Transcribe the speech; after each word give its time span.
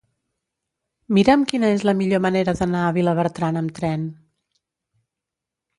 Mira'm 1.17 1.43
quina 1.51 1.69
és 1.75 1.85
la 1.89 1.95
millor 2.01 2.23
manera 2.27 2.57
d'anar 2.61 2.83
a 2.87 2.97
Vilabertran 2.99 3.61
amb 3.63 3.79
tren. 3.81 4.13